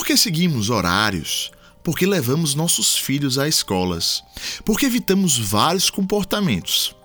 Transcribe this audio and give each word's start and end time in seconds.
Por 0.00 0.06
que 0.06 0.16
seguimos 0.16 0.70
horários? 0.70 1.52
Porque 1.84 2.06
levamos 2.06 2.54
nossos 2.54 2.96
filhos 2.96 3.36
a 3.36 3.46
escolas. 3.46 4.24
Porque 4.64 4.86
evitamos 4.86 5.38
vários 5.38 5.90
comportamentos. 5.90 6.96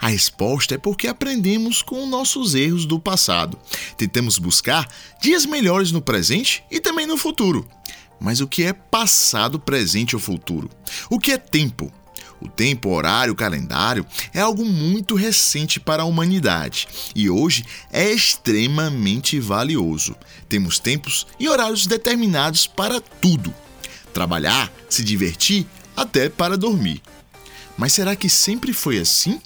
A 0.00 0.08
resposta 0.08 0.74
é 0.74 0.78
porque 0.78 1.06
aprendemos 1.06 1.80
com 1.80 2.04
nossos 2.06 2.56
erros 2.56 2.86
do 2.86 2.98
passado. 2.98 3.56
Tentamos 3.96 4.36
buscar 4.36 4.88
dias 5.22 5.46
melhores 5.46 5.92
no 5.92 6.02
presente 6.02 6.64
e 6.68 6.80
também 6.80 7.06
no 7.06 7.16
futuro. 7.16 7.68
Mas 8.18 8.40
o 8.40 8.48
que 8.48 8.64
é 8.64 8.72
passado, 8.72 9.60
presente 9.60 10.16
ou 10.16 10.20
futuro? 10.20 10.68
O 11.08 11.20
que 11.20 11.30
é 11.30 11.38
tempo? 11.38 11.92
O 12.40 12.48
tempo, 12.48 12.88
horário, 12.90 13.34
calendário 13.34 14.06
é 14.32 14.40
algo 14.40 14.64
muito 14.64 15.14
recente 15.14 15.78
para 15.78 16.02
a 16.02 16.06
humanidade 16.06 16.88
e 17.14 17.28
hoje 17.28 17.64
é 17.92 18.10
extremamente 18.10 19.38
valioso. 19.38 20.16
Temos 20.48 20.78
tempos 20.78 21.26
e 21.38 21.48
horários 21.48 21.86
determinados 21.86 22.66
para 22.66 23.00
tudo: 23.00 23.54
trabalhar, 24.12 24.72
se 24.88 25.04
divertir, 25.04 25.66
até 25.96 26.28
para 26.28 26.56
dormir. 26.56 27.02
Mas 27.76 27.92
será 27.92 28.16
que 28.16 28.28
sempre 28.28 28.72
foi 28.72 28.98
assim? 28.98 29.40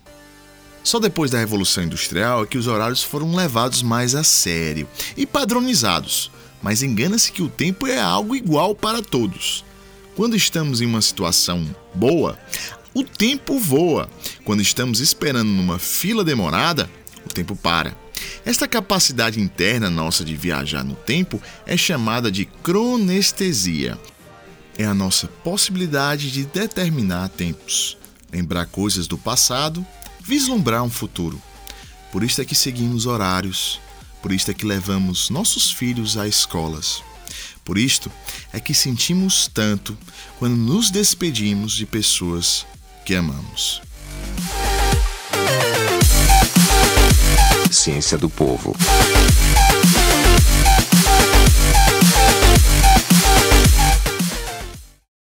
Só 0.85 1.01
depois 1.01 1.31
da 1.31 1.39
Revolução 1.39 1.83
Industrial 1.83 2.45
é 2.45 2.47
que 2.47 2.59
os 2.59 2.67
horários 2.67 3.03
foram 3.03 3.35
levados 3.35 3.83
mais 3.83 4.15
a 4.15 4.23
sério 4.23 4.87
e 5.17 5.25
padronizados. 5.25 6.31
Mas 6.63 6.83
engana-se 6.83 7.33
que 7.33 7.43
o 7.43 7.49
tempo 7.49 7.87
é 7.87 7.99
algo 7.99 8.37
igual 8.37 8.75
para 8.75 9.03
todos. 9.03 9.65
Quando 10.15 10.37
estamos 10.37 10.81
em 10.81 10.87
uma 10.87 11.03
situação 11.03 11.65
boa, 11.95 12.39
o 12.95 13.03
tempo 13.03 13.59
voa. 13.59 14.09
Quando 14.45 14.63
estamos 14.63 15.01
esperando 15.01 15.51
numa 15.51 15.79
fila 15.79 16.25
demorada, 16.25 16.89
o 17.27 17.29
tempo 17.29 17.57
para. 17.57 17.97
Esta 18.45 18.69
capacidade 18.69 19.41
interna 19.41 19.91
nossa 19.91 20.25
de 20.25 20.37
viajar 20.37 20.85
no 20.85 20.95
tempo 20.95 21.43
é 21.67 21.77
chamada 21.77 22.31
de 22.31 22.45
cronestesia. 22.45 23.99
É 24.79 24.85
a 24.85 24.95
nossa 24.95 25.27
possibilidade 25.27 26.31
de 26.31 26.45
determinar 26.45 27.29
tempos, 27.29 27.97
lembrar 28.33 28.67
coisas 28.67 29.07
do 29.07 29.19
passado 29.19 29.85
vislumbrar 30.25 30.83
um 30.83 30.91
futuro. 30.91 31.41
Por 32.11 32.25
isso 32.25 32.41
é 32.41 32.45
que 32.45 32.55
seguimos 32.55 33.07
horários, 33.07 33.79
por 34.23 34.33
isso 34.33 34.51
é 34.51 34.55
que 34.55 34.65
levamos 34.65 35.29
nossos 35.29 35.71
filhos 35.71 36.17
a 36.17 36.27
escolas. 36.27 37.03
Por 37.65 37.77
isto 37.79 38.11
é 38.53 38.61
que 38.61 38.75
sentimos 38.75 39.49
tanto 39.53 39.97
quando 40.39 40.57
nos 40.57 40.91
despedimos 40.91 41.73
de 41.73 41.85
pessoas 41.87 42.67
que 43.05 43.15
amamos. 43.15 43.83
Ciência 47.71 48.17
do 48.17 48.31
povo. 48.31 48.75